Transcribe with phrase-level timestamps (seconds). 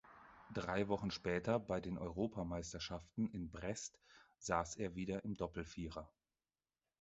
[0.51, 3.99] Drei Wochen später bei den Europameisterschaften in Brest
[4.39, 6.09] saß er wieder im Doppelvierer.